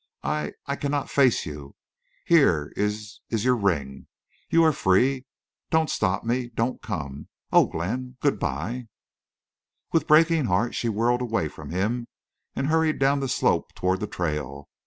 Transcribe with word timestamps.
"I—I 0.23 0.75
cannot 0.77 1.11
face 1.11 1.45
you.... 1.45 1.75
Here 2.25 2.73
is—your 2.75 3.55
ring.... 3.55 4.07
You—are—free.... 4.49 5.27
Don't 5.69 5.91
stop 5.91 6.23
me—don't 6.23 6.81
come.... 6.81 7.27
Oh, 7.51 7.67
Glenn, 7.67 8.17
good 8.19 8.39
by!" 8.39 8.87
With 9.91 10.07
breaking 10.07 10.45
heart 10.45 10.73
she 10.73 10.89
whirled 10.89 11.21
away 11.21 11.49
from 11.49 11.69
him 11.69 12.07
and 12.55 12.65
hurried 12.65 12.97
down 12.97 13.19
the 13.19 13.29
slope 13.29 13.73
toward 13.75 13.99
the 13.99 14.07
trail. 14.07 14.69